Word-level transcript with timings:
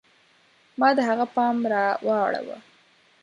ما 0.79 0.89
د 0.97 0.99
هغه 1.09 1.25
پام 1.35 1.55
را 1.71 1.85
واړوه. 2.05 2.57